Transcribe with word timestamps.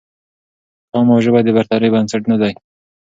قوم 0.91 1.07
او 1.13 1.19
ژبه 1.25 1.39
د 1.43 1.49
برترۍ 1.55 1.89
بنسټ 1.93 2.23
نه 2.31 2.37
دي 2.41 2.51